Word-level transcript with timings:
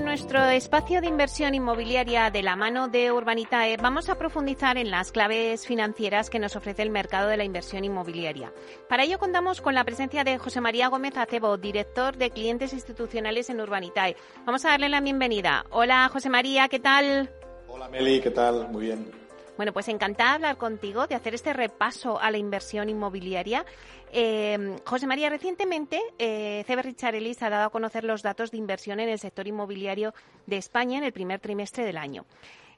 Nuestro 0.00 0.44
espacio 0.44 1.00
de 1.00 1.06
inversión 1.06 1.54
inmobiliaria 1.54 2.30
de 2.30 2.42
la 2.42 2.56
mano 2.56 2.88
de 2.88 3.10
Urbanitae 3.10 3.76
vamos 3.76 4.08
a 4.08 4.16
profundizar 4.16 4.76
en 4.78 4.90
las 4.90 5.12
claves 5.12 5.66
financieras 5.66 6.30
que 6.30 6.38
nos 6.38 6.56
ofrece 6.56 6.82
el 6.82 6.90
mercado 6.90 7.28
de 7.28 7.36
la 7.36 7.44
inversión 7.44 7.84
inmobiliaria. 7.84 8.52
Para 8.88 9.04
ello 9.04 9.18
contamos 9.18 9.60
con 9.60 9.74
la 9.74 9.84
presencia 9.84 10.24
de 10.24 10.38
José 10.38 10.60
María 10.60 10.88
Gómez 10.88 11.16
Acebo, 11.16 11.56
director 11.56 12.16
de 12.16 12.30
clientes 12.30 12.72
institucionales 12.72 13.50
en 13.50 13.60
Urbanitae. 13.60 14.16
Vamos 14.44 14.64
a 14.64 14.70
darle 14.70 14.88
la 14.88 15.00
bienvenida. 15.00 15.64
Hola 15.70 16.08
José 16.12 16.28
María, 16.28 16.68
¿qué 16.68 16.78
tal? 16.78 17.30
Hola 17.66 17.88
Meli, 17.88 18.20
¿qué 18.20 18.30
tal? 18.30 18.68
Muy 18.68 18.86
bien. 18.86 19.10
Bueno, 19.58 19.72
pues 19.72 19.88
encantada 19.88 20.30
de 20.30 20.34
hablar 20.36 20.56
contigo, 20.56 21.08
de 21.08 21.16
hacer 21.16 21.34
este 21.34 21.52
repaso 21.52 22.20
a 22.20 22.30
la 22.30 22.38
inversión 22.38 22.88
inmobiliaria. 22.88 23.66
Eh, 24.12 24.76
José 24.84 25.06
María, 25.06 25.28
recientemente 25.30 26.00
eh, 26.18 26.64
CB 26.66 26.82
Richard 26.82 27.14
Ellis 27.14 27.42
ha 27.42 27.50
dado 27.50 27.66
a 27.66 27.70
conocer 27.70 28.04
los 28.04 28.22
datos 28.22 28.50
de 28.50 28.58
inversión 28.58 29.00
en 29.00 29.08
el 29.08 29.18
sector 29.18 29.46
inmobiliario 29.46 30.14
de 30.46 30.56
España 30.56 30.98
en 30.98 31.04
el 31.04 31.12
primer 31.12 31.40
trimestre 31.40 31.84
del 31.84 31.98
año. 31.98 32.24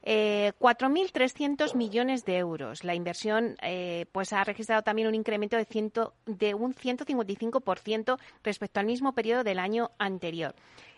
Eh, 0.02 0.52
4.300 0.58 1.74
millones 1.74 2.24
de 2.24 2.38
euros. 2.38 2.84
La 2.84 2.94
inversión 2.94 3.56
eh, 3.62 4.06
pues 4.12 4.32
ha 4.32 4.42
registrado 4.44 4.82
también 4.82 5.08
un 5.08 5.14
incremento 5.14 5.56
de, 5.56 5.66
ciento, 5.66 6.14
de 6.24 6.54
un 6.54 6.74
155% 6.74 8.18
respecto 8.42 8.80
al 8.80 8.86
mismo 8.86 9.12
periodo 9.12 9.44
del 9.44 9.58
año 9.58 9.90
anterior. 9.98 10.54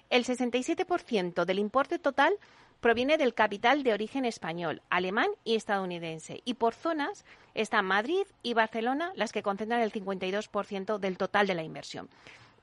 El 0.09 0.25
67% 0.25 1.45
del 1.45 1.59
importe 1.59 1.99
total 1.99 2.35
proviene 2.83 3.17
del 3.17 3.33
capital 3.33 3.85
de 3.85 3.93
origen 3.95 4.25
español, 4.25 4.83
alemán 4.91 5.31
y 5.45 5.55
estadounidense. 5.55 6.43
Y 6.45 6.55
por 6.55 6.75
zonas 6.75 7.25
están 7.55 7.87
Madrid 7.87 8.25
y 8.43 8.55
Barcelona 8.55 9.13
las 9.15 9.31
que 9.31 9.45
concentran 9.45 9.81
el 9.81 9.93
52% 9.93 10.99
del 10.99 11.17
total 11.17 11.47
de 11.47 11.55
la 11.55 11.63
inversión. 11.63 12.11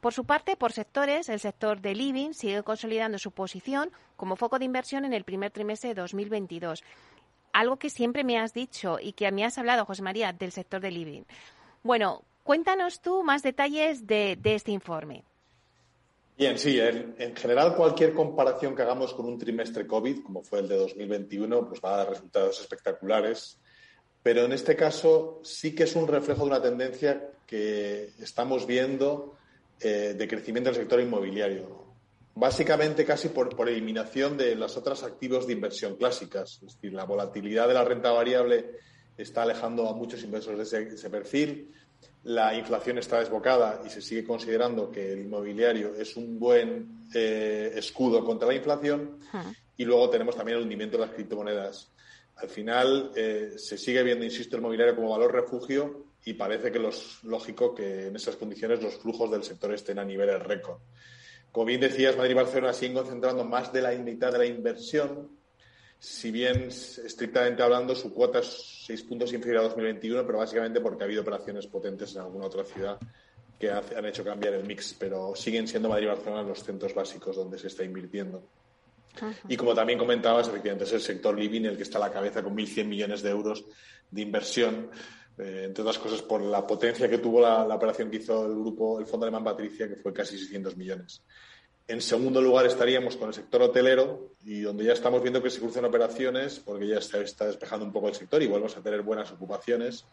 Por 0.01 0.13
su 0.13 0.25
parte, 0.25 0.57
por 0.57 0.73
sectores, 0.73 1.29
el 1.29 1.39
sector 1.39 1.79
de 1.79 1.95
living 1.95 2.33
sigue 2.33 2.63
consolidando 2.63 3.17
su 3.17 3.31
posición 3.31 3.91
como 4.17 4.35
foco 4.35 4.59
de 4.59 4.65
inversión 4.65 5.05
en 5.05 5.13
el 5.13 5.23
primer 5.23 5.51
trimestre 5.51 5.89
de 5.89 6.01
2022. 6.01 6.83
Algo 7.53 7.77
que 7.77 7.89
siempre 7.89 8.25
me 8.25 8.37
has 8.37 8.53
dicho 8.53 8.99
y 9.01 9.13
que 9.13 9.31
mí 9.31 9.45
has 9.45 9.57
hablado, 9.57 9.85
José 9.85 10.01
María, 10.01 10.33
del 10.33 10.51
sector 10.51 10.81
de 10.81 10.91
living. 10.91 11.23
Bueno, 11.81 12.23
cuéntanos 12.43 12.99
tú 12.99 13.23
más 13.23 13.41
detalles 13.41 14.05
de, 14.05 14.37
de 14.37 14.55
este 14.55 14.71
informe. 14.71 15.23
Bien, 16.39 16.57
sí, 16.57 16.79
en, 16.79 17.35
general 17.35 17.75
cualquier 17.75 18.13
comparación 18.13 18.73
que 18.73 18.81
hagamos 18.81 19.13
con 19.13 19.25
un 19.25 19.37
trimestre 19.37 19.85
COVID, 19.85 20.23
como 20.23 20.41
fue 20.41 20.59
el 20.59 20.69
de 20.69 20.77
2021, 20.77 21.67
pues 21.67 21.81
va 21.83 21.95
a 21.95 21.97
dar 21.97 22.11
resultados 22.11 22.61
espectaculares. 22.61 23.59
Pero 24.23 24.45
en 24.45 24.53
este 24.53 24.73
caso 24.77 25.41
sí 25.43 25.75
que 25.75 25.83
es 25.83 25.97
un 25.97 26.07
reflejo 26.07 26.43
de 26.43 26.51
una 26.51 26.61
tendencia 26.61 27.31
que 27.45 28.13
estamos 28.21 28.65
viendo 28.65 29.35
eh, 29.81 30.15
de 30.17 30.27
crecimiento 30.29 30.69
del 30.69 30.79
sector 30.79 31.01
inmobiliario. 31.01 31.83
Básicamente 32.35 33.03
casi 33.03 33.27
por, 33.27 33.67
eliminación 33.67 34.37
de 34.37 34.55
los 34.55 34.77
otros 34.77 35.03
activos 35.03 35.45
de 35.45 35.51
inversión 35.51 35.97
clásicas. 35.97 36.61
Es 36.65 36.75
decir, 36.75 36.93
la 36.93 37.03
volatilidad 37.03 37.67
de 37.67 37.73
la 37.73 37.83
renta 37.83 38.13
variable 38.13 38.77
está 39.17 39.41
alejando 39.41 39.89
a 39.89 39.93
muchos 39.93 40.23
inversores 40.23 40.71
de 40.71 40.83
ese 40.83 41.09
perfil 41.09 41.69
la 42.23 42.53
inflación 42.53 42.97
está 42.97 43.19
desbocada 43.19 43.81
y 43.85 43.89
se 43.89 44.01
sigue 44.01 44.25
considerando 44.25 44.91
que 44.91 45.13
el 45.13 45.21
inmobiliario 45.21 45.95
es 45.95 46.17
un 46.17 46.37
buen 46.37 47.07
eh, 47.13 47.71
escudo 47.75 48.23
contra 48.25 48.47
la 48.47 48.55
inflación. 48.55 49.19
Y 49.77 49.85
luego 49.85 50.09
tenemos 50.09 50.35
también 50.35 50.57
el 50.57 50.63
hundimiento 50.63 50.97
de 50.97 51.05
las 51.05 51.15
criptomonedas. 51.15 51.91
Al 52.35 52.49
final 52.49 53.11
eh, 53.15 53.53
se 53.57 53.77
sigue 53.77 54.03
viendo, 54.03 54.25
insisto, 54.25 54.55
el 54.55 54.61
inmobiliario 54.61 54.95
como 54.95 55.09
valor 55.09 55.33
refugio 55.33 56.07
y 56.25 56.33
parece 56.33 56.71
que 56.71 56.85
es 56.85 57.23
lógico 57.23 57.73
que 57.73 58.07
en 58.07 58.15
esas 58.15 58.35
condiciones 58.35 58.83
los 58.83 58.95
flujos 58.95 59.31
del 59.31 59.43
sector 59.43 59.73
estén 59.73 59.99
a 59.99 60.05
niveles 60.05 60.41
récord. 60.43 60.79
Como 61.51 61.65
bien 61.65 61.81
decías, 61.81 62.15
Madrid 62.15 62.31
y 62.31 62.35
Barcelona 62.35 62.73
siguen 62.73 62.95
concentrando 62.95 63.43
más 63.43 63.73
de 63.73 63.81
la 63.81 63.91
mitad 63.91 64.31
de 64.31 64.37
la 64.37 64.45
inversión 64.45 65.38
si 65.99 66.31
bien 66.31 66.69
estrictamente 66.69 67.61
hablando 67.61 67.93
su 67.93 68.13
cuota 68.13 68.39
es 68.39 68.83
seis 68.85 69.03
puntos 69.03 69.33
inferior 69.33 69.59
a 69.59 69.67
2021, 69.67 70.25
pero 70.25 70.37
básicamente 70.37 70.79
porque 70.79 71.03
ha 71.03 71.05
habido 71.05 71.21
operaciones 71.21 71.67
potentes 71.67 72.15
en 72.15 72.21
alguna 72.21 72.45
otra 72.45 72.63
ciudad 72.63 72.97
que 73.59 73.69
han 73.69 74.05
hecho 74.05 74.23
cambiar 74.23 74.53
el 74.53 74.63
mix, 74.63 74.95
pero 74.97 75.35
siguen 75.35 75.67
siendo 75.67 75.89
Madrid 75.89 76.05
y 76.05 76.07
Barcelona 76.07 76.43
los 76.43 76.63
centros 76.63 76.95
básicos 76.95 77.35
donde 77.35 77.59
se 77.59 77.67
está 77.67 77.83
invirtiendo. 77.83 78.41
Y 79.49 79.57
como 79.57 79.75
también 79.75 79.99
comentabas, 79.99 80.47
efectivamente 80.47 80.85
es 80.85 80.93
el 80.93 81.01
sector 81.01 81.37
living 81.37 81.63
el 81.63 81.75
que 81.75 81.83
está 81.83 81.97
a 81.97 82.01
la 82.01 82.11
cabeza 82.11 82.41
con 82.41 82.55
1.100 82.55 82.85
millones 82.85 83.21
de 83.21 83.31
euros 83.31 83.65
de 84.09 84.21
inversión, 84.21 84.89
eh, 85.37 85.63
entre 85.65 85.81
otras 85.81 85.99
cosas 85.99 86.21
por 86.21 86.41
la 86.41 86.65
potencia 86.65 87.09
que 87.09 87.17
tuvo 87.17 87.41
la, 87.41 87.67
la, 87.67 87.75
operación 87.75 88.09
que 88.09 88.17
hizo 88.17 88.45
el 88.45 88.53
grupo, 88.53 88.99
el 88.99 89.05
Fondo 89.05 89.25
Alemán 89.25 89.43
Patricia, 89.43 89.89
que 89.89 89.97
fue 89.97 90.13
casi 90.13 90.37
600 90.37 90.77
millones. 90.77 91.21
En 91.89 92.01
segundo 92.01 92.39
lugar 92.39 92.67
estaríamos 92.67 93.17
con 93.17 93.29
el 93.29 93.33
sector 93.33 93.63
hotelero 93.63 94.29
y 94.45 94.61
donde 94.61 94.83
ya 94.83 94.93
estamos 94.93 95.23
viendo 95.23 95.41
que 95.41 95.49
se 95.49 95.59
cruzan 95.59 95.85
operaciones 95.85 96.59
porque 96.59 96.85
ya 96.85 96.99
está, 96.99 97.17
está 97.17 97.47
despejando 97.47 97.83
un 97.83 97.91
poco 97.91 98.09
el 98.09 98.13
sector 98.13 98.43
y 98.43 98.45
volvemos 98.45 98.77
a 98.77 98.83
tener 98.83 99.01
buenas 99.01 99.31
ocupaciones 99.31 100.05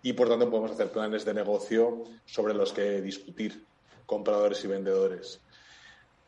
y 0.00 0.12
por 0.12 0.28
tanto 0.28 0.48
podemos 0.48 0.70
hacer 0.70 0.92
planes 0.92 1.24
de 1.24 1.34
negocio 1.34 2.04
sobre 2.24 2.54
los 2.54 2.72
que 2.72 3.02
discutir 3.02 3.64
compradores 4.06 4.64
y 4.64 4.68
vendedores. 4.68 5.40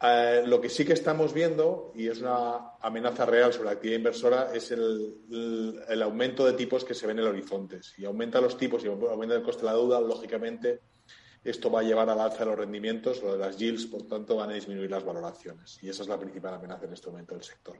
Eh, 0.02 0.42
lo 0.44 0.60
que 0.60 0.68
sí 0.68 0.84
que 0.84 0.94
estamos 0.94 1.32
viendo, 1.32 1.92
y 1.94 2.08
es 2.08 2.20
una 2.20 2.72
amenaza 2.80 3.24
real 3.26 3.52
sobre 3.52 3.66
la 3.66 3.72
actividad 3.74 3.98
inversora, 3.98 4.50
es 4.52 4.72
el, 4.72 5.84
el, 5.88 6.02
aumento 6.02 6.44
de 6.44 6.54
tipos 6.54 6.84
que 6.84 6.94
se 6.94 7.06
ven 7.06 7.20
en 7.20 7.26
el 7.26 7.30
horizonte. 7.30 7.80
Si 7.80 8.04
aumenta 8.04 8.40
los 8.40 8.58
tipos 8.58 8.84
y 8.84 8.88
aumenta 8.88 9.36
el 9.36 9.42
coste 9.44 9.62
de 9.62 9.66
la 9.66 9.74
deuda, 9.74 10.00
lógicamente 10.00 10.80
esto 11.46 11.70
va 11.70 11.80
a 11.80 11.82
llevar 11.82 12.08
al 12.10 12.20
alza 12.20 12.38
de 12.38 12.46
los 12.46 12.58
rendimientos, 12.58 13.22
lo 13.22 13.32
de 13.32 13.38
las 13.38 13.56
yields, 13.56 13.86
por 13.86 14.02
tanto, 14.02 14.36
van 14.36 14.50
a 14.50 14.54
disminuir 14.54 14.90
las 14.90 15.04
valoraciones. 15.04 15.78
Y 15.82 15.88
esa 15.88 16.02
es 16.02 16.08
la 16.08 16.18
principal 16.18 16.54
amenaza 16.54 16.86
en 16.86 16.92
este 16.92 17.08
momento 17.08 17.34
del 17.34 17.44
sector. 17.44 17.76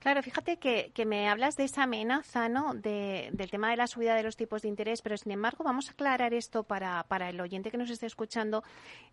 Claro, 0.00 0.22
fíjate 0.22 0.58
que, 0.58 1.04
me 1.04 1.28
hablas 1.28 1.56
de 1.56 1.64
esa 1.64 1.82
amenaza, 1.82 2.48
¿no? 2.48 2.74
del 2.74 3.50
tema 3.50 3.70
de 3.70 3.76
la 3.76 3.86
subida 3.86 4.14
de 4.14 4.22
los 4.22 4.36
tipos 4.36 4.62
de 4.62 4.68
interés, 4.68 5.02
pero 5.02 5.16
sin 5.16 5.32
embargo, 5.32 5.64
vamos 5.64 5.88
a 5.88 5.92
aclarar 5.92 6.32
esto 6.32 6.62
para, 6.62 7.02
para 7.08 7.28
el 7.28 7.40
oyente 7.40 7.70
que 7.70 7.76
nos 7.76 7.90
esté 7.90 8.06
escuchando. 8.06 8.62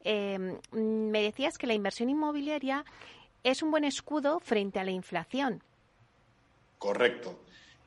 Eh, 0.04 0.60
me 0.72 1.22
decías 1.22 1.58
que 1.58 1.68
la 1.68 1.74
inversión 1.74 2.10
inmobiliaria 2.10 2.86
es 3.44 3.64
un 3.64 3.72
buen 3.72 3.86
escudo 3.86 4.40
frente 4.40 4.80
a 4.80 4.84
la 4.84 4.92
inflación. 4.92 5.64
Correcto. 6.78 7.40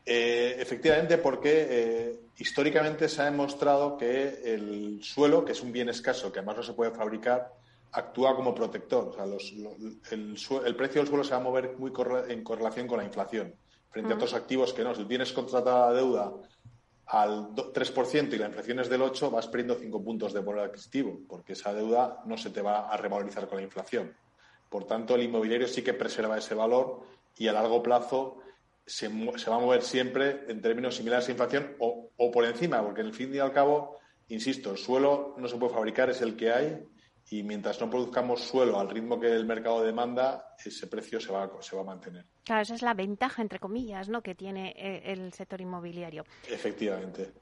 Eh, 0.09 0.56
efectivamente, 0.61 1.19
porque 1.19 1.67
eh, 1.69 2.21
históricamente 2.39 3.09
se 3.09 3.22
ha 3.22 3.25
demostrado 3.25 3.97
que 3.97 4.41
el 4.44 5.03
suelo, 5.03 5.44
que 5.44 5.50
es 5.50 5.61
un 5.62 5.72
bien 5.72 5.89
escaso, 5.89 6.31
que 6.31 6.39
además 6.39 6.59
no 6.59 6.62
se 6.62 6.75
puede 6.75 6.93
fabricar, 6.93 7.53
actúa 7.91 8.37
como 8.37 8.55
protector. 8.55 9.09
O 9.09 9.12
sea, 9.12 9.25
el, 9.25 10.77
precio 10.77 11.00
del 11.00 11.09
suelo 11.09 11.25
se 11.25 11.33
va 11.33 11.39
a 11.39 11.41
mover 11.41 11.77
muy 11.77 11.93
en 12.28 12.45
correlación 12.45 12.87
con 12.87 12.99
la 12.99 13.05
inflación, 13.05 13.53
frente 13.91 14.12
a 14.12 14.15
otros 14.15 14.34
activos 14.34 14.72
que 14.72 14.84
no. 14.84 14.95
Si 14.95 15.05
tienes 15.06 15.33
contratada 15.33 15.91
la 15.91 15.97
deuda 15.97 16.33
al 17.06 17.49
3% 17.49 18.33
y 18.33 18.39
la 18.39 18.47
inflación 18.47 18.78
es 18.78 18.89
del 18.89 19.00
8%, 19.00 19.33
vas 19.33 19.49
perdiendo 19.49 19.75
5 19.75 20.05
puntos 20.05 20.33
de 20.33 20.43
poder 20.43 20.66
adquisitivo, 20.66 21.19
porque 21.28 21.55
esa 21.55 21.75
deuda 21.75 22.22
no 22.27 22.39
se 22.39 22.50
te 22.50 22.62
va 22.62 22.89
a 22.89 22.97
revalorizar 22.97 23.49
con 23.49 23.59
la 23.59 23.65
inflación. 23.65 24.15
Por 24.69 24.84
tanto, 24.84 25.16
el 25.16 25.25
inmobiliario 25.25 25.66
sí 25.66 25.83
que 25.83 25.95
preserva 25.95 26.39
ese 26.39 26.55
valor 26.55 27.03
y 27.37 27.49
a 27.49 27.53
largo 27.53 27.83
plazo 27.83 28.39
se, 28.87 29.09
va 29.09 29.57
a 29.57 29.61
mover 29.61 29.83
siempre 29.83 30.45
en 30.49 30.61
términos 30.61 30.97
similares 30.97 31.29
a 31.29 31.33
inflación 31.33 31.77
o, 31.81 32.10
o, 32.16 32.31
por 32.31 32.45
encima, 32.45 32.83
porque 32.83 33.01
en 33.01 33.09
el 33.09 33.15
fin 33.15 33.34
y 33.34 33.39
al 33.39 33.53
cabo, 33.53 33.99
insisto, 34.28 34.71
el 34.71 34.78
suelo 34.78 35.34
no 35.39 35.49
se 35.49 35.57
puede 35.57 35.75
fabricar, 35.75 36.09
es 36.09 36.22
el 36.22 36.37
que 36.37 36.53
hay, 36.53 36.87
y 37.28 37.43
mientras 37.43 37.81
no 37.81 37.91
produzcamos 37.91 38.41
suelo 38.43 38.78
al 38.78 38.89
ritmo 38.89 39.19
que 39.19 39.33
el 39.33 39.45
mercado 39.45 39.83
demanda, 39.83 40.55
ese 40.65 40.87
precio 40.87 41.21
se 41.21 41.33
va, 41.33 41.51
se 41.60 41.75
va 41.75 41.83
a 41.83 41.84
mantener. 41.84 42.25
Claro, 42.45 42.63
esa 42.63 42.75
es 42.75 42.83
la 42.83 42.95
ventaja, 42.95 43.43
entre 43.43 43.59
comillas, 43.59 44.09
¿no? 44.09 44.22
que 44.22 44.37
tiene 44.37 44.72
eh, 44.77 45.13
el 45.13 45.33
sector 45.33 45.60
inmobiliario. 45.60 46.25
Efectivamente. 46.49 47.33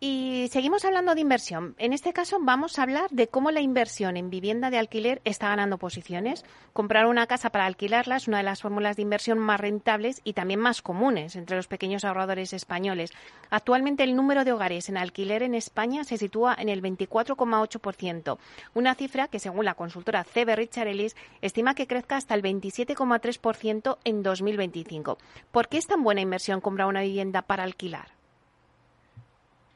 Y 0.00 0.46
seguimos 0.52 0.84
hablando 0.84 1.16
de 1.16 1.20
inversión. 1.20 1.74
En 1.76 1.92
este 1.92 2.12
caso 2.12 2.38
vamos 2.40 2.78
a 2.78 2.84
hablar 2.84 3.10
de 3.10 3.26
cómo 3.26 3.50
la 3.50 3.60
inversión 3.60 4.16
en 4.16 4.30
vivienda 4.30 4.70
de 4.70 4.78
alquiler 4.78 5.20
está 5.24 5.48
ganando 5.48 5.76
posiciones. 5.76 6.44
Comprar 6.72 7.06
una 7.06 7.26
casa 7.26 7.50
para 7.50 7.66
alquilarla 7.66 8.14
es 8.14 8.28
una 8.28 8.36
de 8.36 8.44
las 8.44 8.62
fórmulas 8.62 8.94
de 8.94 9.02
inversión 9.02 9.40
más 9.40 9.58
rentables 9.58 10.20
y 10.22 10.34
también 10.34 10.60
más 10.60 10.82
comunes 10.82 11.34
entre 11.34 11.56
los 11.56 11.66
pequeños 11.66 12.04
ahorradores 12.04 12.52
españoles. 12.52 13.10
Actualmente 13.50 14.04
el 14.04 14.14
número 14.14 14.44
de 14.44 14.52
hogares 14.52 14.88
en 14.88 14.98
alquiler 14.98 15.42
en 15.42 15.56
España 15.56 16.04
se 16.04 16.16
sitúa 16.16 16.54
en 16.56 16.68
el 16.68 16.80
24,8%, 16.80 18.38
una 18.74 18.94
cifra 18.94 19.26
que 19.26 19.40
según 19.40 19.64
la 19.64 19.74
consultora 19.74 20.22
CB 20.22 20.54
Richard 20.54 20.86
Ellis 20.86 21.16
estima 21.42 21.74
que 21.74 21.88
crezca 21.88 22.16
hasta 22.16 22.36
el 22.36 22.42
27,3% 22.42 23.98
en 24.04 24.22
2025. 24.22 25.18
¿Por 25.50 25.66
qué 25.66 25.78
es 25.78 25.88
tan 25.88 26.04
buena 26.04 26.20
inversión 26.20 26.60
comprar 26.60 26.86
una 26.86 27.02
vivienda 27.02 27.42
para 27.42 27.64
alquilar? 27.64 28.17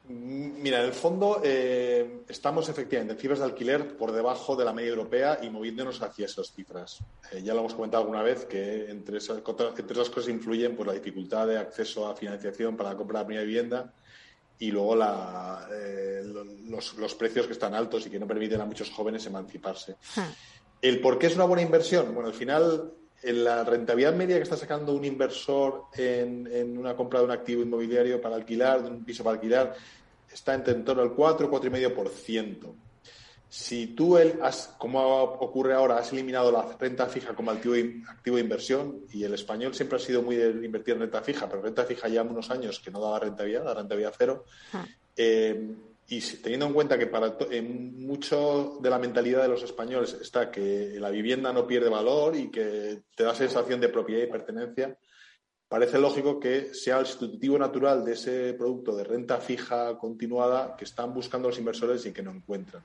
Mira, 0.05 0.79
en 0.81 0.85
el 0.85 0.93
fondo 0.93 1.39
eh, 1.43 2.23
estamos 2.27 2.67
efectivamente 2.67 3.13
en 3.13 3.19
cifras 3.19 3.39
de 3.39 3.45
alquiler 3.45 3.95
por 3.95 4.11
debajo 4.11 4.53
de 4.57 4.65
la 4.65 4.73
media 4.73 4.89
europea 4.89 5.39
y 5.41 5.49
moviéndonos 5.49 6.01
hacia 6.01 6.25
esas 6.25 6.51
cifras. 6.51 6.99
Eh, 7.31 7.41
ya 7.41 7.53
lo 7.53 7.61
hemos 7.61 7.73
comentado 7.73 8.03
alguna 8.03 8.21
vez 8.21 8.45
que 8.45 8.89
entre 8.89 9.19
esas, 9.19 9.37
entre 9.37 9.93
esas 9.93 10.09
cosas 10.09 10.29
influyen 10.29 10.75
pues, 10.75 10.87
la 10.87 10.93
dificultad 10.93 11.47
de 11.47 11.57
acceso 11.57 12.05
a 12.05 12.17
financiación 12.17 12.75
para 12.75 12.89
la 12.89 12.97
compra 12.97 13.19
de 13.19 13.23
la 13.23 13.27
primera 13.27 13.45
vivienda 13.45 13.93
y 14.59 14.71
luego 14.71 14.93
la, 14.97 15.69
eh, 15.71 16.21
los, 16.65 16.95
los, 16.95 17.15
precios 17.15 17.47
que 17.47 17.53
están 17.53 17.73
altos 17.73 18.05
y 18.05 18.09
que 18.09 18.19
no 18.19 18.27
permiten 18.27 18.59
a 18.59 18.65
muchos 18.65 18.91
jóvenes 18.91 19.25
emanciparse. 19.25 19.95
Hmm. 20.15 20.31
¿El 20.81 20.99
por 20.99 21.17
qué 21.17 21.27
es 21.27 21.35
una 21.35 21.45
buena 21.45 21.63
inversión? 21.63 22.13
Bueno, 22.13 22.27
al 22.27 22.35
final 22.35 22.91
la 23.23 23.63
rentabilidad 23.63 24.13
media 24.13 24.37
que 24.37 24.43
está 24.43 24.57
sacando 24.57 24.93
un 24.93 25.05
inversor 25.05 25.85
en, 25.95 26.77
una 26.77 26.95
compra 26.95 27.19
de 27.19 27.25
un 27.25 27.31
activo 27.31 27.61
inmobiliario 27.61 28.21
para 28.21 28.35
alquilar, 28.35 28.83
de 28.83 28.89
un 28.89 29.03
piso 29.03 29.23
para 29.23 29.35
alquilar, 29.35 29.75
está 30.31 30.53
en 30.55 30.83
torno 30.83 31.01
al 31.01 31.13
4, 31.13 31.49
4,5%. 31.49 32.73
Si 33.47 33.87
tú, 33.87 34.17
el, 34.17 34.39
has, 34.41 34.73
como 34.79 34.99
ocurre 35.23 35.75
ahora, 35.75 35.97
has 35.97 36.11
eliminado 36.11 36.51
la 36.51 36.75
renta 36.77 37.05
fija 37.05 37.35
como 37.35 37.51
activo, 37.51 37.75
activo 38.09 38.37
de 38.37 38.41
inversión, 38.41 39.01
y 39.11 39.23
el 39.23 39.33
español 39.35 39.75
siempre 39.75 39.97
ha 39.97 40.01
sido 40.01 40.23
muy 40.23 40.35
de 40.35 40.65
invertir 40.65 40.95
en 40.95 41.01
renta 41.01 41.21
fija, 41.21 41.47
pero 41.47 41.61
renta 41.61 41.85
fija 41.85 42.07
ya 42.07 42.23
unos 42.23 42.49
años 42.49 42.79
que 42.79 42.89
no 42.89 42.99
daba 42.99 43.19
rentabilidad, 43.19 43.63
la 43.63 43.75
rentabilidad 43.75 44.13
cero, 44.17 44.45
ah. 44.73 44.85
eh, 45.15 45.71
y 46.17 46.21
teniendo 46.37 46.67
en 46.67 46.73
cuenta 46.73 46.97
que 46.97 47.07
para 47.07 47.35
en 47.49 48.05
mucho 48.05 48.77
de 48.79 48.89
la 48.89 48.99
mentalidad 48.99 49.41
de 49.41 49.47
los 49.47 49.63
españoles 49.63 50.13
está 50.21 50.51
que 50.51 50.95
la 50.99 51.09
vivienda 51.09 51.51
no 51.51 51.65
pierde 51.65 51.89
valor 51.89 52.35
y 52.35 52.51
que 52.51 53.01
te 53.15 53.23
da 53.23 53.33
sensación 53.33 53.81
de 53.81 53.89
propiedad 53.89 54.23
y 54.23 54.31
pertenencia, 54.31 54.95
parece 55.67 55.97
lógico 55.97 56.39
que 56.39 56.73
sea 56.75 56.99
el 56.99 57.07
sustitutivo 57.07 57.57
natural 57.57 58.05
de 58.05 58.13
ese 58.13 58.53
producto 58.53 58.95
de 58.95 59.03
renta 59.03 59.39
fija 59.39 59.97
continuada 59.97 60.75
que 60.77 60.85
están 60.85 61.13
buscando 61.13 61.47
los 61.47 61.57
inversores 61.57 62.05
y 62.05 62.13
que 62.13 62.21
no 62.21 62.31
encuentran 62.31 62.83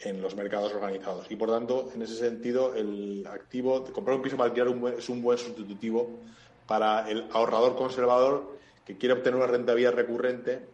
en 0.00 0.20
los 0.20 0.34
mercados 0.34 0.74
organizados. 0.74 1.30
Y 1.30 1.36
por 1.36 1.50
tanto, 1.50 1.92
en 1.94 2.02
ese 2.02 2.16
sentido, 2.16 2.74
el 2.74 3.24
activo, 3.30 3.84
comprar 3.92 4.16
un 4.16 4.22
piso 4.22 4.36
para 4.36 4.50
alquilar 4.50 4.94
es 4.98 5.08
un 5.08 5.22
buen 5.22 5.38
sustitutivo 5.38 6.18
para 6.66 7.08
el 7.08 7.26
ahorrador 7.32 7.76
conservador 7.76 8.58
que 8.84 8.98
quiere 8.98 9.14
obtener 9.14 9.36
una 9.36 9.46
rentabilidad 9.46 9.92
recurrente 9.92 10.73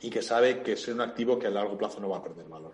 y 0.00 0.10
que 0.10 0.22
sabe 0.22 0.62
que 0.62 0.72
es 0.72 0.88
un 0.88 1.00
activo 1.00 1.38
que 1.38 1.46
a 1.46 1.50
largo 1.50 1.76
plazo 1.76 2.00
no 2.00 2.08
va 2.08 2.18
a 2.18 2.22
perder 2.22 2.46
valor. 2.48 2.72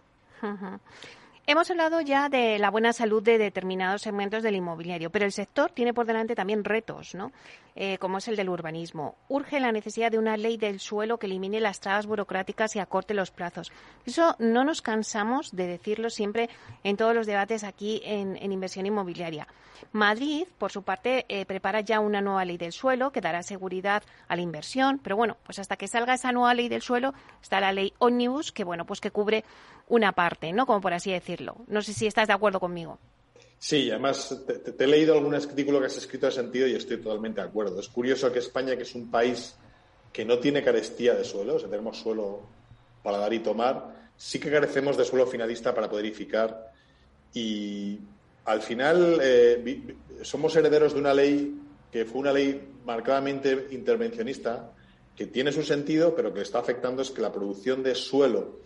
Hemos 1.49 1.71
hablado 1.71 2.01
ya 2.01 2.29
de 2.29 2.59
la 2.59 2.73
buena 2.73 2.93
salud 2.93 3.23
de 3.23 3.39
determinados 3.39 4.03
segmentos 4.03 4.43
del 4.43 4.57
inmobiliario, 4.57 5.11
pero 5.11 5.25
el 5.25 5.31
sector 5.31 5.71
tiene 5.71 5.95
por 5.95 6.05
delante 6.05 6.35
también 6.35 6.65
retos, 6.65 7.15
¿no? 7.15 7.31
Eh, 7.77 7.99
como 7.99 8.19
es 8.19 8.27
el 8.27 8.35
del 8.35 8.49
urbanismo. 8.49 9.15
Urge 9.29 9.61
la 9.61 9.71
necesidad 9.71 10.11
de 10.11 10.19
una 10.19 10.37
ley 10.37 10.57
del 10.57 10.81
suelo 10.81 11.19
que 11.19 11.27
elimine 11.27 11.61
las 11.61 11.79
trabas 11.79 12.07
burocráticas 12.07 12.75
y 12.75 12.81
acorte 12.81 13.15
los 13.15 13.31
plazos. 13.31 13.71
Eso 14.05 14.35
no 14.41 14.65
nos 14.65 14.83
cansamos 14.83 15.55
de 15.55 15.69
decirlo 15.69 16.11
siempre 16.11 16.51
en 16.83 16.97
todos 16.97 17.15
los 17.15 17.29
debates 17.29 17.63
aquí 17.63 18.01
en, 18.05 18.37
inversión 18.51 18.85
inmobiliaria. 18.85 19.47
Madrid, 19.93 20.49
por 20.59 20.73
su 20.73 20.83
parte, 20.83 21.27
eh, 21.29 21.45
prepara 21.45 21.81
ya 21.81 22.01
una 22.01 22.23
nueva 22.23 22.45
ley 22.45 22.57
del 22.57 22.73
suelo 22.73 23.13
que 23.13 23.21
dará 23.21 23.45
seguridad 23.45 24.03
a 24.27 24.35
la 24.35 24.43
inversión, 24.43 24.99
pero 24.99 25.17
bueno, 25.17 25.37
pues 25.45 25.61
hasta 25.61 25.77
que 25.77 25.87
salga 25.87 26.15
esa 26.15 26.33
nueva 26.33 26.55
ley 26.55 26.69
del 26.69 26.83
suelo 26.83 27.15
está 27.41 27.61
la 27.61 27.73
ley 27.73 27.93
Omnibus, 27.99 28.51
que 28.51 28.65
bueno, 28.65 28.85
pues 28.85 29.01
que 29.01 29.11
cubre 29.11 29.45
una 29.89 30.13
parte, 30.13 30.53
¿no? 30.53 30.67
Como 30.67 30.81
por 30.81 30.93
así 30.93 31.13
decirlo. 31.13 31.57
No 31.69 31.83
sé 31.83 31.93
si 31.93 32.07
estás 32.07 32.27
de 32.29 32.35
acuerdo 32.35 32.61
conmigo. 32.61 32.99
Sí, 33.59 33.91
además 33.91 34.43
te, 34.47 34.85
he 34.85 34.87
leído 34.87 35.15
algún 35.15 35.35
artículo 35.35 35.81
que 35.81 35.87
has 35.87 35.97
escrito 35.97 36.29
ese 36.29 36.41
sentido 36.41 36.67
y 36.67 36.75
estoy 36.75 36.99
totalmente 36.99 37.41
de 37.41 37.47
acuerdo. 37.47 37.81
Es 37.81 37.89
curioso 37.89 38.31
que 38.33 38.41
España, 38.41 38.77
que 38.77 38.83
es 38.83 38.95
un 38.95 39.11
país 39.11 39.55
que 40.13 40.25
no 40.25 40.39
tiene 40.39 40.63
carestía 40.63 41.15
de 41.15 41.25
suelo, 41.25 41.57
o 41.57 41.59
sea, 41.59 41.69
tenemos 41.69 41.99
suelo 41.99 42.41
para 43.03 43.19
dar 43.19 43.33
y 43.33 43.41
tomar, 43.41 44.11
sí 44.17 44.39
que 44.39 44.51
carecemos 44.51 44.97
de 44.97 45.05
suelo 45.05 45.27
finalista 45.27 45.75
para 45.75 45.89
poder 45.89 46.07
edificar 46.07 46.73
y 47.33 48.01
al 48.45 48.63
final 48.63 49.19
eh, 49.23 49.95
somos 50.23 50.57
herederos 50.57 50.95
de 50.95 51.01
una 51.01 51.15
ley 51.15 51.55
que 51.91 52.05
fue 52.05 52.21
una 52.21 52.33
ley 52.33 52.69
marcadamente 52.85 53.69
intervencionista, 53.71 54.73
que 55.15 55.27
tiene 55.27 55.53
su 55.53 55.63
sentido, 55.63 56.15
pero 56.15 56.33
que 56.33 56.43
está 56.43 56.59
afectando 56.59 57.03
es 57.03 57.11
que 57.11 57.23
la 57.23 57.33
producción 57.33 57.83
de 57.83 57.95
suelo 57.95 58.66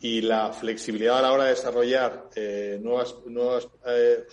y 0.00 0.20
la 0.20 0.52
flexibilidad 0.52 1.18
a 1.18 1.22
la 1.22 1.32
hora 1.32 1.44
de 1.44 1.50
desarrollar 1.50 2.30
eh, 2.34 2.78
nuevas, 2.82 3.14
nuevas 3.26 3.68
eh, 3.86 4.26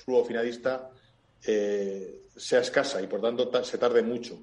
eh, 1.46 2.22
sea 2.36 2.60
escasa 2.60 3.02
y 3.02 3.08
por 3.08 3.22
tanto 3.22 3.64
se 3.64 3.78
tarde 3.78 4.02
mucho. 4.02 4.40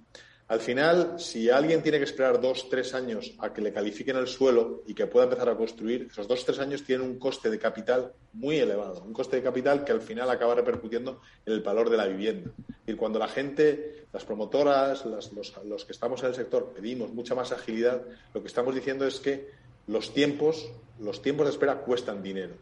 Al 0.51 0.59
final, 0.59 1.15
si 1.21 1.49
alguien 1.49 1.81
tiene 1.81 1.99
que 1.99 2.05
esperar 2.05 2.41
dos, 2.41 2.69
tres 2.69 2.93
años 2.93 3.35
a 3.39 3.53
que 3.53 3.61
le 3.61 3.73
califiquen 3.73 4.17
el 4.17 4.27
suelo 4.27 4.83
y 4.85 4.95
que 4.95 5.07
pueda 5.07 5.27
empezar 5.27 5.49
a 5.49 5.57
construir, 5.57 6.09
esos 6.11 6.27
dos, 6.27 6.45
tres 6.45 6.59
años 6.59 6.83
tienen 6.83 7.07
un 7.07 7.21
coste 7.21 7.51
de 7.51 7.59
capital 7.61 8.13
muy 8.33 8.57
elevado, 8.57 9.01
un 9.05 9.13
coste 9.13 9.37
de 9.37 9.45
capital 9.45 9.85
que 9.85 9.93
al 9.93 10.01
final 10.01 10.29
acaba 10.29 10.57
repercutiendo 10.57 11.21
en 11.47 11.53
el 11.53 11.61
valor 11.61 11.89
de 11.89 11.97
la 11.97 12.07
vivienda. 12.07 12.51
Y 12.85 12.95
cuando 12.95 13.21
la 13.21 13.29
gente, 13.29 14.07
las 14.13 14.25
promotoras, 14.25 15.05
los, 15.05 15.31
los 15.65 15.85
que 15.85 15.93
estamos 15.93 16.21
en 16.25 16.31
el 16.31 16.35
sector, 16.35 16.73
pedimos 16.75 17.13
mucha 17.13 17.37
más 17.37 17.53
agilidad, 17.53 18.03
lo 18.35 18.41
que 18.41 18.49
estamos 18.49 18.75
diciendo 18.75 19.07
es 19.07 19.21
que 19.21 19.60
los 19.91 20.15
tiempos, 20.15 20.71
los 21.01 21.21
tiempos 21.21 21.47
de 21.47 21.53
espera 21.53 21.79
cuestan 21.81 22.23
dinero. 22.23 22.55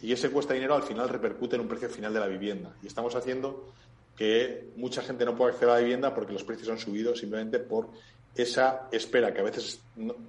Y 0.00 0.12
ese 0.12 0.30
cuesta 0.30 0.54
dinero 0.54 0.74
al 0.74 0.84
final 0.84 1.08
repercute 1.08 1.56
en 1.56 1.62
un 1.62 1.68
precio 1.68 1.90
final 1.90 2.14
de 2.14 2.20
la 2.20 2.26
vivienda. 2.26 2.74
Y 2.82 2.86
estamos 2.86 3.14
haciendo 3.16 3.72
que 4.16 4.70
mucha 4.76 5.02
gente 5.02 5.24
no 5.24 5.36
pueda 5.36 5.50
acceder 5.50 5.70
a 5.70 5.74
la 5.74 5.80
vivienda 5.80 6.14
porque 6.14 6.32
los 6.32 6.44
precios 6.44 6.68
han 6.68 6.78
subido 6.78 7.16
simplemente 7.16 7.58
por 7.58 7.88
esa 8.34 8.88
espera 8.92 9.34
que 9.34 9.40
a 9.40 9.44
veces 9.44 9.80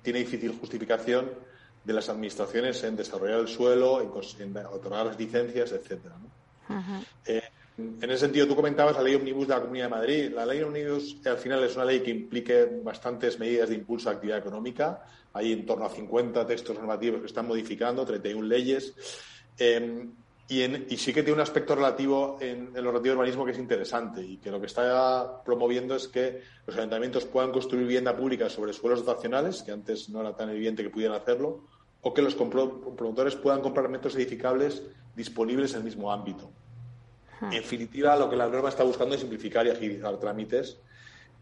tiene 0.01 0.19
difícil 0.19 0.57
justificación 0.59 1.29
de 1.83 1.93
las 1.93 2.09
administraciones 2.09 2.83
en 2.83 2.95
desarrollar 2.95 3.39
el 3.39 3.47
suelo, 3.47 4.01
en, 4.01 4.57
otorgar 4.65 5.05
las 5.05 5.19
licencias, 5.19 5.71
etcétera. 5.71 6.15
Eh, 7.25 7.43
en 7.77 8.03
ese 8.03 8.19
sentido, 8.19 8.47
tú 8.47 8.55
comentabas 8.55 8.95
la 8.95 9.03
ley 9.03 9.15
Omnibus 9.15 9.47
de 9.47 9.53
la 9.55 9.61
Comunidad 9.61 9.85
de 9.85 9.89
Madrid. 9.89 10.31
La 10.35 10.45
ley 10.45 10.61
Omnibus 10.61 11.17
al 11.25 11.37
final 11.37 11.63
es 11.63 11.75
una 11.75 11.85
ley 11.85 12.01
que 12.01 12.11
implique 12.11 12.79
bastantes 12.83 13.39
medidas 13.39 13.69
de 13.69 13.75
impulso 13.75 14.09
a 14.09 14.13
actividad 14.13 14.39
económica 14.39 15.03
hay 15.33 15.53
en 15.53 15.65
torno 15.65 15.85
a 15.85 15.89
50 15.89 16.45
textos 16.45 16.75
normativos 16.75 17.21
que 17.21 17.27
están 17.27 17.47
modificando, 17.47 18.05
31 18.05 18.47
leyes. 18.47 18.93
Em, 19.57 20.11
y, 20.49 20.97
sí 20.97 21.13
que 21.13 21.23
tiene 21.23 21.35
un 21.35 21.41
aspecto 21.41 21.75
relativo 21.75 22.37
en, 22.41 22.71
el 22.75 22.83
relativo 22.83 23.15
urbanismo 23.15 23.45
que 23.45 23.51
es 23.51 23.57
interesante 23.57 24.21
y 24.21 24.37
que 24.37 24.51
lo 24.51 24.59
que 24.59 24.65
está 24.65 25.41
promoviendo 25.45 25.95
es 25.95 26.09
que 26.09 26.41
los 26.67 26.75
ayuntamientos 26.75 27.23
puedan 27.25 27.51
construir 27.51 27.85
vivienda 27.85 28.15
pública 28.15 28.49
sobre 28.49 28.73
suelos 28.73 29.05
dotacionales, 29.05 29.63
que 29.63 29.71
antes 29.71 30.09
no 30.09 30.19
era 30.19 30.35
tan 30.35 30.49
evidente 30.49 30.83
que 30.83 30.89
pudieran 30.89 31.15
hacerlo, 31.15 31.61
o 32.01 32.13
que 32.13 32.21
los 32.21 32.35
promotores 32.35 33.35
puedan 33.35 33.61
comprar 33.61 33.87
metros 33.87 34.15
edificables 34.15 34.83
disponibles 35.15 35.71
en 35.71 35.77
el 35.77 35.83
mismo 35.85 36.11
ámbito. 36.11 36.51
En 37.41 37.49
definitiva, 37.49 38.15
lo 38.15 38.29
que 38.29 38.35
la 38.35 38.47
norma 38.47 38.69
está 38.69 38.83
buscando 38.83 39.15
es 39.15 39.21
simplificar 39.21 39.65
y 39.65 39.69
agilizar 39.69 40.17
trámites 40.17 40.77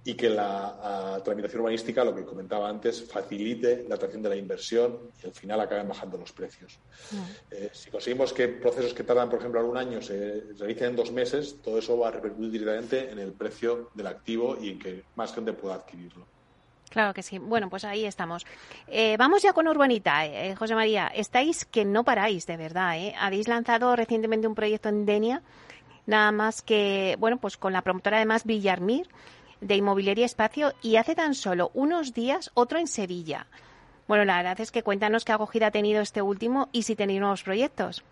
y 0.03 0.13
que 0.13 0.29
la 0.29 1.21
tramitación 1.23 1.61
urbanística, 1.61 2.03
lo 2.03 2.15
que 2.15 2.23
comentaba 2.23 2.69
antes, 2.69 3.03
facilite 3.03 3.85
la 3.87 3.95
atracción 3.95 4.23
de 4.23 4.29
la 4.29 4.35
inversión 4.35 5.11
y 5.21 5.27
al 5.27 5.33
final 5.33 5.59
acaben 5.59 5.87
bajando 5.87 6.17
los 6.17 6.31
precios. 6.31 6.79
Eh, 7.51 7.69
si 7.73 7.89
conseguimos 7.89 8.31
que 8.31 8.47
procesos 8.47 8.93
que 8.93 9.03
tardan, 9.03 9.29
por 9.29 9.39
ejemplo, 9.39 9.59
algún 9.59 9.77
año 9.77 10.01
se 10.01 10.43
realicen 10.57 10.91
en 10.91 10.95
dos 10.95 11.11
meses, 11.11 11.57
todo 11.61 11.79
eso 11.79 11.97
va 11.97 12.07
a 12.07 12.11
repercutir 12.11 12.51
directamente 12.51 13.11
en 13.11 13.19
el 13.19 13.33
precio 13.33 13.89
del 13.93 14.07
activo 14.07 14.57
y 14.59 14.69
en 14.69 14.79
que 14.79 15.03
más 15.15 15.33
gente 15.33 15.53
pueda 15.53 15.75
adquirirlo. 15.75 16.25
Claro 16.89 17.13
que 17.13 17.21
sí. 17.21 17.37
Bueno, 17.37 17.69
pues 17.69 17.85
ahí 17.85 18.05
estamos. 18.05 18.47
Eh, 18.87 19.15
vamos 19.17 19.43
ya 19.43 19.53
con 19.53 19.67
Urbanita. 19.67 20.25
Eh, 20.25 20.55
José 20.55 20.73
María, 20.73 21.07
estáis 21.13 21.65
que 21.65 21.85
no 21.85 22.03
paráis, 22.03 22.47
de 22.47 22.57
verdad. 22.57 22.97
Habéis 23.19 23.47
lanzado 23.47 23.95
recientemente 23.95 24.47
un 24.47 24.55
proyecto 24.55 24.89
en 24.89 25.05
Denia, 25.05 25.43
nada 26.09 26.31
más 26.31 26.61
que, 26.61 27.15
bueno, 27.19 27.37
pues 27.37 27.55
con 27.55 27.71
la 27.71 27.81
promotora 27.81 28.17
además 28.17 28.43
Villarmir 28.43 29.07
de 29.61 29.75
Inmobiliaria 29.75 30.25
Espacio 30.25 30.73
y 30.81 30.95
hace 30.95 31.15
tan 31.15 31.35
solo 31.35 31.71
unos 31.73 32.13
días 32.13 32.51
otro 32.53 32.79
en 32.79 32.87
Sevilla. 32.87 33.47
Bueno, 34.07 34.25
la 34.25 34.37
verdad 34.37 34.59
es 34.59 34.71
que 34.71 34.83
cuéntanos 34.83 35.23
qué 35.23 35.33
acogida 35.33 35.67
ha 35.67 35.71
tenido 35.71 36.01
este 36.01 36.21
último 36.21 36.69
y 36.71 36.83
si 36.83 36.95
tenéis 36.95 37.19
nuevos 37.19 37.43
proyectos. 37.43 38.03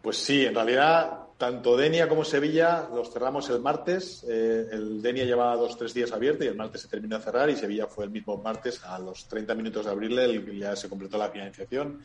Pues 0.00 0.16
sí, 0.16 0.46
en 0.46 0.54
realidad 0.54 1.18
tanto 1.36 1.76
Denia 1.76 2.08
como 2.08 2.24
Sevilla 2.24 2.88
los 2.94 3.12
cerramos 3.12 3.50
el 3.50 3.60
martes. 3.60 4.24
Eh, 4.28 4.66
el 4.72 5.02
Denia 5.02 5.24
llevaba 5.24 5.56
dos 5.56 5.76
tres 5.76 5.92
días 5.92 6.12
abierto 6.12 6.44
y 6.44 6.48
el 6.48 6.56
martes 6.56 6.82
se 6.82 6.88
terminó 6.88 7.18
de 7.18 7.24
cerrar 7.24 7.50
y 7.50 7.56
Sevilla 7.56 7.86
fue 7.86 8.04
el 8.04 8.10
mismo 8.10 8.38
martes 8.38 8.82
a 8.84 8.98
los 8.98 9.26
30 9.28 9.54
minutos 9.54 9.84
de 9.84 9.92
abrirle 9.92 10.58
ya 10.58 10.74
se 10.74 10.88
completó 10.88 11.18
la 11.18 11.28
financiación 11.28 12.00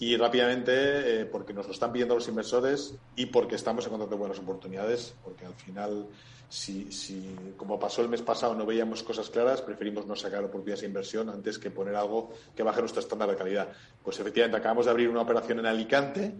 y 0.00 0.16
rápidamente 0.16 0.72
eh, 1.20 1.24
porque 1.26 1.52
nos 1.52 1.66
lo 1.66 1.72
están 1.72 1.92
pidiendo 1.92 2.16
los 2.16 2.26
inversores 2.26 2.94
y 3.14 3.26
porque 3.26 3.54
estamos 3.54 3.86
encontrando 3.86 4.16
buenas 4.16 4.40
oportunidades 4.40 5.14
porque 5.22 5.46
al 5.46 5.54
final 5.54 6.08
si, 6.48 6.90
si, 6.90 7.36
como 7.56 7.78
pasó 7.78 8.02
el 8.02 8.08
mes 8.08 8.22
pasado, 8.22 8.56
no 8.56 8.66
veíamos 8.66 9.04
cosas 9.04 9.30
claras, 9.30 9.62
preferimos 9.62 10.04
no 10.06 10.16
sacar 10.16 10.42
oportunidades 10.42 10.80
de 10.80 10.88
inversión 10.88 11.30
antes 11.30 11.60
que 11.60 11.70
poner 11.70 11.94
algo 11.94 12.32
que 12.56 12.64
baje 12.64 12.80
nuestro 12.80 13.00
estándar 13.00 13.30
de 13.30 13.36
calidad. 13.36 13.68
Pues 14.02 14.18
efectivamente, 14.18 14.56
acabamos 14.56 14.86
de 14.86 14.90
abrir 14.90 15.08
una 15.08 15.20
operación 15.20 15.60
en 15.60 15.66
Alicante 15.66 16.34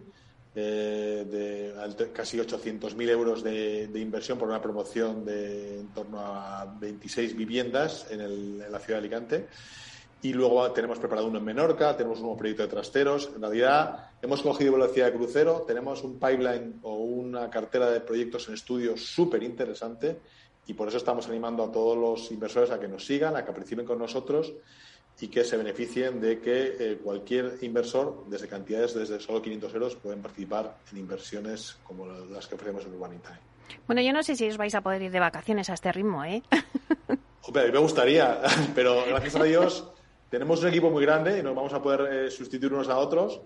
eh, 0.52 1.25
de 1.31 2.11
casi 2.12 2.38
800.000 2.38 3.09
euros 3.09 3.45
de, 3.45 3.88
inversión 3.95 4.37
por 4.37 4.49
una 4.49 4.61
promoción 4.61 5.25
de 5.25 5.79
en 5.79 5.88
torno 5.95 6.19
a 6.19 6.76
26 6.81 7.37
viviendas 7.37 8.09
en, 8.11 8.59
la 8.59 8.81
ciudad 8.81 9.00
de 9.00 9.07
Alicante. 9.07 9.47
Y 10.23 10.33
luego 10.33 10.71
tenemos 10.73 10.99
preparado 10.99 11.29
uno 11.29 11.39
en 11.39 11.45
Menorca, 11.45 11.97
tenemos 11.97 12.19
un 12.19 12.25
nuevo 12.25 12.39
proyecto 12.39 12.62
de 12.62 12.69
trasteros. 12.69 13.31
En 13.35 13.41
realidad 13.41 14.11
hemos 14.21 14.43
cogido 14.43 14.73
velocidad 14.73 15.07
de 15.07 15.12
crucero, 15.12 15.65
tenemos 15.67 16.03
un 16.05 16.15
pipeline 16.19 16.79
o 16.83 16.95
una 16.95 17.49
cartera 17.49 17.91
de 17.91 18.00
proyectos 18.00 18.49
en 18.49 18.55
estudio 18.55 18.97
súper 18.97 19.43
interesante 19.43 20.19
y 20.67 20.75
por 20.75 20.89
eso 20.89 20.99
estamos 20.99 21.27
animando 21.29 21.65
a 21.65 21.73
todos 21.73 21.97
los 21.97 22.31
inversores 22.31 22.71
a 22.71 22.79
que 22.79 22.87
nos 22.87 23.07
sigan, 23.07 23.35
a 23.35 23.45
que 23.45 23.53
participen 23.53 23.87
con 23.87 23.99
nosotros 23.99 24.53
y 25.21 25.29
que 25.29 25.45
se 25.45 25.57
beneficien 25.57 26.21
de 26.21 26.41
que 26.41 26.77
eh, 26.79 26.99
cualquier 27.03 27.59
inversor, 27.62 28.25
desde 28.29 28.49
cantidades 28.49 28.95
desde 28.95 29.21
solo 29.21 29.41
500 29.41 29.75
euros, 29.75 29.97
pueden 29.97 30.23
participar 30.23 30.77
en 30.93 30.99
inversiones 30.99 31.79
como 31.83 32.07
las 32.07 32.47
que 32.47 32.55
ofrecemos 32.55 32.85
en 32.85 32.95
Urbanita. 32.95 33.39
Bueno, 33.87 34.03
yo 34.03 34.12
no 34.12 34.23
sé 34.23 34.37
si 34.37 34.49
os 34.49 34.57
vais 34.57 34.75
a 34.75 34.81
poder 34.81 35.03
ir 35.03 35.11
de 35.11 35.21
vacaciones 35.21 35.71
a 35.71 35.75
este 35.75 35.93
ritmo, 35.93 36.25
¿eh? 36.25 36.43
Hombre, 37.43 37.73
me 37.73 37.79
gustaría, 37.79 38.41
pero 38.75 39.05
gracias 39.07 39.37
a 39.37 39.45
Dios 39.45 39.85
tenemos 40.31 40.63
un 40.63 40.69
equipo 40.69 40.91
muy 40.91 41.05
grande 41.05 41.39
y 41.39 41.43
nos 41.43 41.55
vamos 41.55 41.75
a 41.75 41.83
poder 41.83 42.13
eh, 42.13 42.31
sustituir 42.31 42.73
unos 42.73 42.89
a 42.89 42.97
otros. 42.99 43.41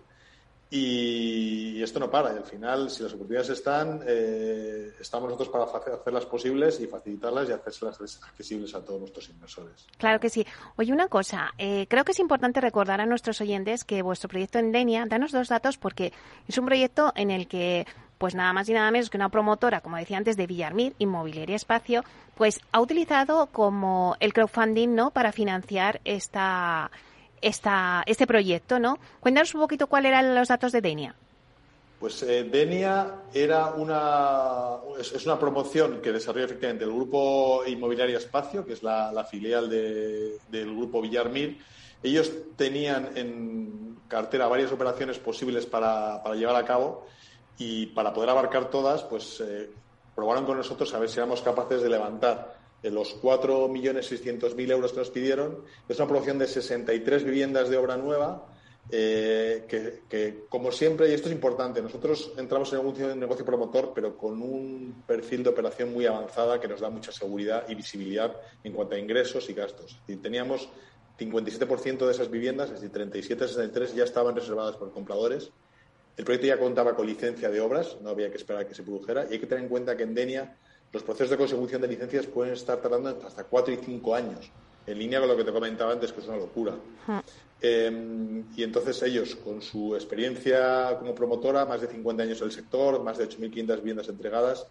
Y, 0.71 1.83
esto 1.83 2.01
no 2.01 2.11
para. 2.11 2.33
Y 2.33 2.37
al 2.37 2.45
final, 2.45 2.91
si 2.91 3.03
las 3.03 3.13
oportunidades 3.13 3.51
están, 3.51 4.01
eh, 4.07 4.93
estamos 4.99 5.31
nosotros 5.31 5.49
para 5.49 5.95
hacerlas 5.97 6.27
posibles 6.27 6.81
y 6.81 6.87
facilitarlas 6.87 7.49
y 7.49 7.53
hacerlas 7.53 8.01
accesibles 8.25 8.75
a 8.75 8.85
todos 8.85 9.01
nuestros 9.01 9.29
inversores. 9.29 9.87
Claro 9.99 10.19
que 10.19 10.31
sí. 10.31 10.45
Oye, 10.77 10.93
una 10.93 11.09
cosa. 11.09 11.53
Eh, 11.59 11.87
creo 11.89 12.05
que 12.05 12.13
es 12.13 12.19
importante 12.19 12.61
recordar 12.61 13.01
a 13.01 13.07
nuestros 13.07 13.41
oyentes 13.41 13.85
que 13.85 14.03
vuestro 14.03 14.29
proyecto 14.29 14.59
en 14.59 14.73
Denia, 14.73 15.05
danos 15.07 15.33
dos 15.33 15.49
datos 15.49 15.79
porque 15.79 16.13
es 16.49 16.59
un 16.59 16.67
proyecto 16.67 17.13
en 17.15 17.31
el 17.31 17.47
que 17.47 17.87
pues 18.19 18.35
nada 18.35 18.53
más 18.53 18.69
y 18.69 18.73
nada 18.73 18.91
menos 18.91 19.11
que 19.11 19.17
una 19.17 19.29
promotora, 19.29 19.81
como 19.81 19.97
decía 19.97 20.17
antes, 20.17 20.37
de 20.37 20.47
Villarmir, 20.47 20.95
Inmobiliaria 20.99 21.57
Espacio, 21.57 22.05
pues 22.37 22.61
ha 22.73 22.81
utilizado 22.81 23.47
como 23.47 24.17
el 24.21 24.33
crowdfunding, 24.33 24.95
¿no? 24.95 25.11
Para 25.11 25.33
financiar 25.33 26.01
esta, 26.05 26.91
esta, 27.41 28.03
este 28.07 28.27
proyecto, 28.27 28.79
¿no? 28.79 28.99
Cuéntanos 29.21 29.55
un 29.55 29.61
poquito 29.61 29.87
cuáles 29.87 30.11
eran 30.11 30.35
los 30.35 30.49
datos 30.49 30.73
de 30.73 30.81
Denia. 30.81 31.15
Pues 32.01 32.23
eh, 32.23 32.45
Denia 32.45 33.15
era 33.33 33.69
una, 33.75 34.77
es, 34.99 35.25
una 35.25 35.39
promoción 35.39 36.03
que 36.03 36.13
desarrolla 36.13 36.47
efectivamente 36.47 36.85
el 36.85 36.93
Grupo 36.93 37.63
Inmobiliaria 37.67 38.19
Espacio, 38.19 38.67
que 38.67 38.75
es 38.75 38.83
la, 38.83 39.27
filial 39.31 39.71
del 39.71 40.77
Grupo 40.77 41.01
Villarmir. 41.01 41.59
Ellos 42.03 42.31
tenían 42.57 43.17
en 43.17 43.97
cartera 44.09 44.47
varias 44.49 44.71
operaciones 44.73 45.19
posibles 45.19 45.65
para, 45.65 46.23
para 46.23 46.35
llevar 46.35 46.57
a 46.57 46.65
cabo 46.67 47.07
y 47.59 47.87
para 47.87 48.13
poder 48.13 48.31
abarcar 48.31 48.71
todas, 48.71 49.03
pues 49.03 49.41
eh, 49.41 49.71
probaron 50.15 50.45
con 50.45 50.57
nosotros 50.57 50.93
a 50.95 50.99
ver 50.99 51.09
si 51.09 51.19
éramos 51.19 51.43
capaces 51.43 51.83
de 51.83 51.89
levantar 51.89 52.65
los 52.91 53.21
4.600.000 53.21 54.71
euros 54.71 54.93
que 54.93 54.99
nos 54.99 55.11
pidieron. 55.11 55.65
Es 55.89 55.99
una 55.99 56.09
promoción 56.09 56.39
de 56.39 56.47
63 56.47 57.25
viviendas 57.25 57.69
de 57.69 57.77
obra 57.77 57.97
nueva. 57.97 58.47
Eh, 58.91 59.65
que, 60.11 60.45
como 60.51 60.71
siempre, 60.71 61.09
y 61.09 61.15
esto 61.15 61.29
es 61.29 61.35
importante, 61.35 61.81
nosotros 61.81 62.33
entramos 62.37 62.71
en 62.75 62.81
un 62.81 63.19
negocio 63.19 63.43
promotor, 63.43 63.93
pero 63.95 64.15
con 64.15 64.43
un 64.43 65.05
perfil 65.07 65.43
de 65.43 65.49
operación 65.49 65.91
muy 65.91 66.05
avanzada 66.05 66.61
que 66.61 66.69
nos 66.69 66.81
da 66.81 66.91
mucha 66.91 67.11
seguridad 67.11 67.65
y 67.67 67.75
visibilidad 67.75 68.37
en 68.63 68.75
cuanto 68.75 68.95
a 68.95 68.99
ingresos 68.99 69.49
y 69.49 69.55
gastos. 69.55 69.99
Y 70.07 70.17
teníamos 70.17 70.69
57% 71.19 72.05
de 72.05 72.13
esas 72.13 72.31
viviendas, 72.31 72.69
es 72.69 72.75
decir, 72.75 72.91
37, 72.91 73.49
63 73.49 73.95
ya 73.95 74.05
estaban 74.05 74.37
reservadas 74.37 74.77
por 74.77 74.93
compradores 74.93 75.51
el 76.17 76.25
proyecto 76.25 76.47
ya 76.47 76.59
contaba 76.59 76.95
con 76.95 77.07
licencia 77.07 77.51
de 77.51 77.61
obras, 77.61 77.97
no 78.01 78.11
había 78.11 78.31
que 78.31 78.37
esperar 78.37 78.63
a 78.63 78.69
que 78.69 78.75
se 78.75 78.83
produjera, 78.83 79.27
y 79.29 79.35
hay 79.35 79.39
que 79.39 79.47
tener 79.47 79.65
en 79.65 79.69
cuenta 79.69 79.97
que 79.97 80.05
en 80.05 80.15
Denia 80.15 80.57
los 80.93 81.03
procesos 81.03 81.31
de 81.31 81.37
consecución 81.37 81.83
de 81.83 81.89
licencias 81.89 82.27
pueden 82.27 82.53
estar 82.53 82.81
tardando 82.81 83.19
hasta 83.27 83.45
cuatro 83.45 83.75
y 83.75 83.79
cinco 83.79 84.15
años, 84.15 84.51
en 84.87 84.99
línea 84.99 85.19
con 85.19 85.29
lo 85.29 85.37
que 85.37 85.45
te 85.45 85.53
comentaba 85.53 85.93
antes, 85.93 86.13
que 86.13 86.21
es 86.21 86.27
una 86.29 86.37
locura. 86.37 86.75
Em, 87.61 88.45
y 88.55 88.63
entonces 88.63 89.03
ellos, 89.03 89.35
con 89.37 89.61
su 89.63 89.95
experiencia 89.95 90.97
como 90.99 91.15
promotora, 91.15 91.65
más 91.65 91.81
de 91.81 91.89
50 91.89 92.23
años 92.23 92.41
en 92.41 92.47
el 92.47 92.53
sector, 92.53 93.03
más 93.03 93.19
de 93.19 93.25
8.500 93.25 93.77
viviendas 93.77 94.09
entregadas, 94.09 94.67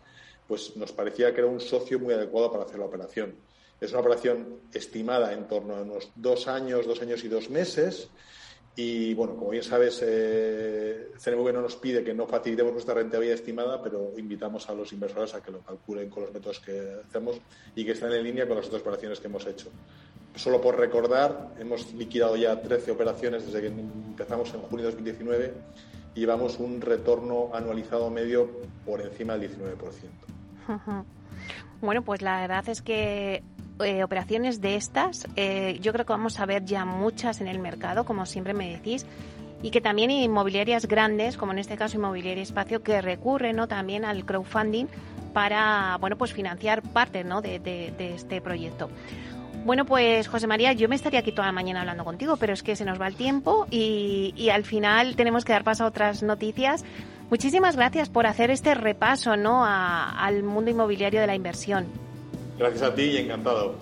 pues 0.47 0.75
nos 0.77 0.91
parecía 0.91 1.33
que 1.33 1.41
era 1.41 1.50
un 1.50 1.59
socio 1.59 2.00
muy 2.00 2.13
adecuado 2.13 2.51
para 2.51 2.63
hacer 2.65 2.79
la 2.79 2.85
operación. 2.85 3.35
Es 3.81 3.91
una 3.91 4.01
operación 4.01 4.59
estimada 4.73 5.33
en 5.33 5.47
torno 5.47 5.75
a 5.75 5.81
unos 5.81 6.09
dos 6.15 6.47
años, 6.47 6.85
dos 6.85 7.01
años 7.01 7.23
y 7.23 7.27
dos 7.27 7.50
meses, 7.50 8.09
y 8.75 9.13
bueno, 9.13 9.35
como 9.35 9.51
bien 9.51 9.63
sabes, 9.63 10.01
eh, 10.03 11.11
CNV 11.19 11.53
no 11.53 11.61
nos 11.61 11.75
pide 11.75 12.03
que 12.03 12.13
no 12.13 12.25
facilitemos 12.25 12.73
nuestra 12.73 12.95
rentabilidad 12.95 13.35
estimada, 13.35 13.81
pero 13.83 14.13
invitamos 14.17 14.67
a 14.67 14.73
los 14.73 14.91
inversores 14.91 15.35
a 15.35 15.43
que 15.43 15.51
lo 15.51 15.59
calculen 15.59 16.09
con 16.09 16.23
los 16.23 16.33
métodos 16.33 16.59
que 16.59 16.95
hacemos 17.07 17.39
y 17.75 17.85
que 17.85 17.91
estén 17.91 18.11
en 18.11 18.23
línea 18.23 18.47
con 18.47 18.57
las 18.57 18.65
otras 18.65 18.81
operaciones 18.81 19.19
que 19.19 19.27
hemos 19.27 19.45
hecho. 19.45 19.69
Solo 20.35 20.59
por 20.59 20.79
recordar, 20.79 21.53
hemos 21.59 21.93
liquidado 21.93 22.35
ya 22.35 22.59
13 22.59 22.89
operaciones 22.91 23.45
desde 23.45 23.61
que 23.61 23.67
empezamos 23.67 24.51
en 24.55 24.61
junio 24.61 24.85
de 24.85 24.91
2019 24.91 25.53
y 26.15 26.19
llevamos 26.21 26.57
un 26.59 26.81
retorno 26.81 27.51
anualizado 27.53 28.09
medio 28.09 28.49
por 28.85 29.01
encima 29.01 29.37
del 29.37 29.51
19%. 29.51 31.05
Bueno, 31.81 32.01
pues 32.01 32.21
la 32.23 32.41
verdad 32.41 32.67
es 32.69 32.81
que 32.81 33.43
eh, 33.83 34.03
operaciones 34.03 34.61
de 34.61 34.75
estas, 34.75 35.27
eh, 35.35 35.77
yo 35.81 35.93
creo 35.93 36.05
que 36.05 36.13
vamos 36.13 36.39
a 36.39 36.45
ver 36.45 36.65
ya 36.65 36.85
muchas 36.85 37.41
en 37.41 37.47
el 37.47 37.59
mercado, 37.59 38.05
como 38.05 38.25
siempre 38.25 38.53
me 38.53 38.69
decís, 38.69 39.05
y 39.63 39.71
que 39.71 39.81
también 39.81 40.11
inmobiliarias 40.11 40.87
grandes, 40.87 41.37
como 41.37 41.53
en 41.53 41.59
este 41.59 41.77
caso 41.77 41.97
Inmobiliaria 41.97 42.43
Espacio, 42.43 42.83
que 42.83 43.01
recurren 43.01 43.55
¿no? 43.55 43.67
también 43.67 44.03
al 44.05 44.25
crowdfunding 44.25 44.87
para 45.33 45.97
bueno 45.99 46.17
pues 46.17 46.33
financiar 46.33 46.83
parte 46.83 47.23
¿no? 47.23 47.41
de, 47.41 47.93
este 47.97 48.41
proyecto. 48.41 48.89
Bueno, 49.65 49.85
pues 49.85 50.27
José 50.27 50.45
María, 50.45 50.73
yo 50.73 50.89
me 50.89 50.95
estaría 50.95 51.21
aquí 51.21 51.31
toda 51.31 51.47
la 51.47 51.53
mañana 51.53 51.79
hablando 51.79 52.03
contigo, 52.03 52.35
pero 52.35 52.51
es 52.51 52.61
que 52.61 52.75
se 52.75 52.83
nos 52.83 52.99
va 52.99 53.07
el 53.07 53.15
tiempo 53.15 53.65
y, 53.71 54.49
al 54.51 54.65
final 54.65 55.15
tenemos 55.15 55.45
que 55.45 55.53
dar 55.53 55.63
paso 55.63 55.85
a 55.85 55.87
otras 55.87 56.21
noticias. 56.21 56.83
Muchísimas 57.29 57.77
gracias 57.77 58.09
por 58.09 58.27
hacer 58.27 58.51
este 58.51 58.75
repaso 58.75 59.37
¿no? 59.37 59.63
al 59.65 60.43
mundo 60.43 60.69
inmobiliario 60.69 61.21
de 61.21 61.27
la 61.27 61.35
inversión. 61.35 62.02
Gracias 62.57 62.81
a 62.81 62.93
ti 62.93 63.03
y 63.03 63.17
encantado. 63.17 63.75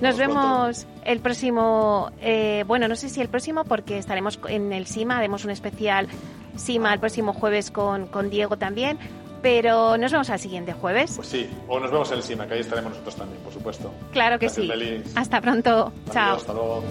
Nos 0.00 0.18
vemos 0.18 0.86
el 1.04 1.20
próximo, 1.20 2.10
eh, 2.20 2.64
bueno, 2.66 2.88
no 2.88 2.96
sé 2.96 3.08
si 3.08 3.20
el 3.20 3.28
próximo 3.28 3.64
porque 3.64 3.98
estaremos 3.98 4.38
en 4.48 4.72
el 4.72 4.86
SIMA, 4.86 5.18
haremos 5.18 5.44
un 5.44 5.50
especial 5.50 6.08
SIMA 6.56 6.92
el 6.92 7.00
próximo 7.00 7.32
jueves 7.32 7.70
con, 7.70 8.06
con 8.06 8.28
Diego 8.28 8.58
también, 8.58 8.98
pero 9.40 9.96
nos 9.96 10.10
vemos 10.10 10.30
al 10.30 10.38
siguiente 10.38 10.72
jueves. 10.72 11.12
Pues 11.16 11.28
sí, 11.28 11.48
o 11.68 11.78
nos 11.78 11.90
vemos 11.90 12.10
en 12.10 12.18
el 12.18 12.22
SIMA, 12.22 12.46
que 12.46 12.54
ahí 12.54 12.60
estaremos 12.60 12.90
nosotros 12.90 13.16
también, 13.16 13.40
por 13.42 13.52
supuesto. 13.52 13.92
Claro 14.12 14.38
que 14.38 14.48
sí. 14.48 14.70
Hasta 15.14 15.40
pronto. 15.40 15.92
Chao. 16.10 16.36
Hasta 16.36 16.52
luego. 16.52 16.82